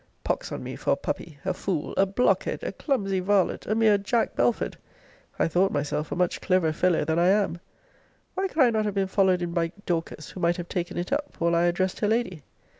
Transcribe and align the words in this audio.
Pox 0.23 0.51
on 0.51 0.63
me 0.63 0.75
for 0.75 0.93
a 0.93 0.95
puppy, 0.95 1.37
a 1.45 1.53
fool, 1.53 1.93
a 1.95 2.07
blockhead, 2.07 2.63
a 2.63 2.71
clumsy 2.71 3.19
varlet, 3.19 3.67
a 3.67 3.75
mere 3.75 3.99
Jack 3.99 4.35
Belford! 4.35 4.75
I 5.37 5.47
thought 5.47 5.71
myself 5.71 6.11
a 6.11 6.15
much 6.15 6.41
cleverer 6.41 6.73
fellow 6.73 7.05
than 7.05 7.19
I 7.19 7.27
am! 7.27 7.59
Why 8.33 8.47
could 8.47 8.63
I 8.63 8.71
not 8.71 8.85
have 8.85 8.95
been 8.95 9.05
followed 9.05 9.43
in 9.43 9.51
by 9.53 9.71
Dorcas, 9.85 10.31
who 10.31 10.39
might 10.39 10.57
have 10.57 10.67
taken 10.69 10.97
it 10.97 11.11
up, 11.13 11.35
while 11.37 11.53
I 11.55 11.65
addressed 11.65 11.99
her 11.99 12.07
lady? 12.07 12.41